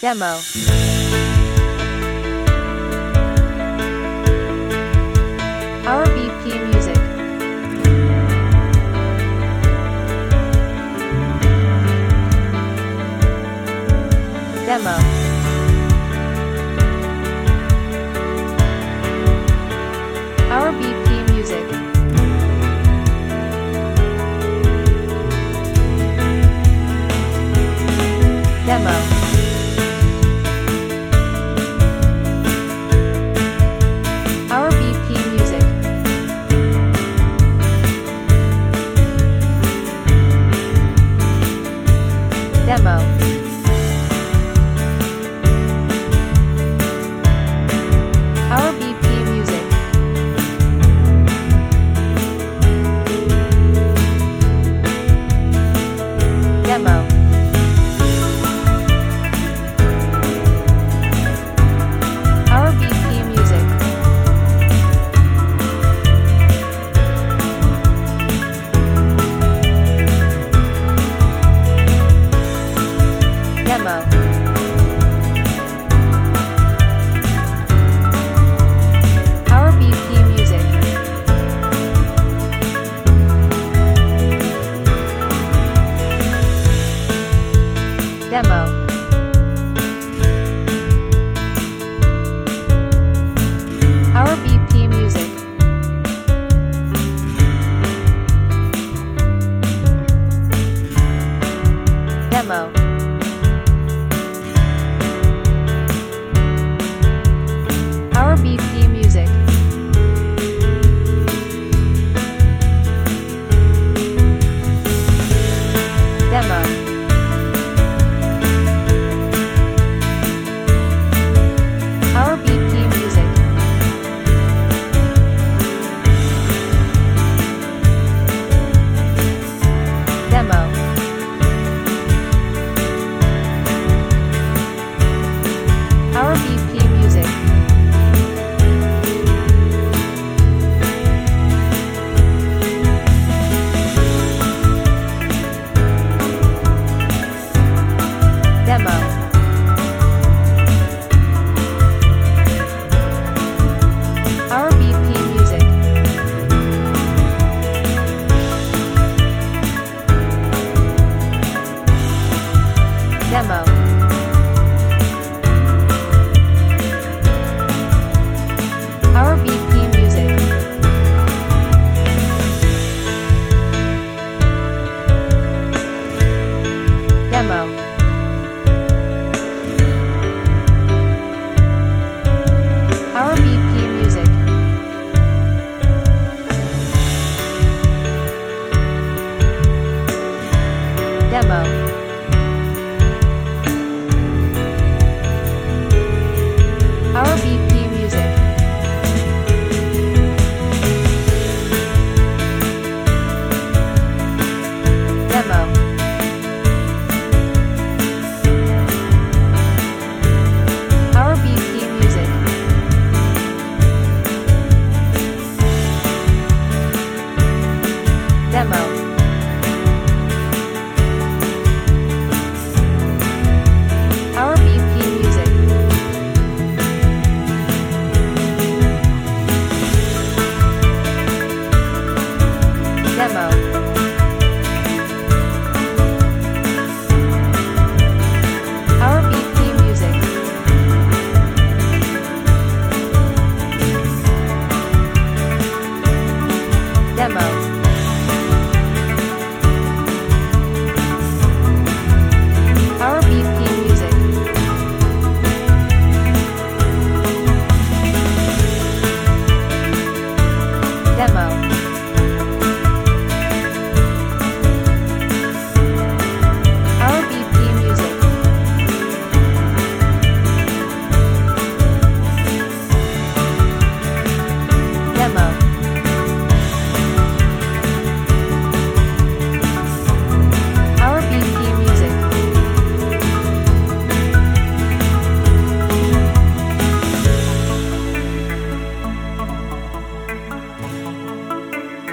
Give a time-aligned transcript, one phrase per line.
[0.00, 0.79] demo.
[73.90, 74.20] Buffalo.
[79.50, 80.64] Our BP Music.
[88.30, 88.60] Demo.
[94.14, 95.30] Our BP Music.
[102.30, 102.79] Demo.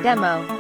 [0.08, 0.57] demo.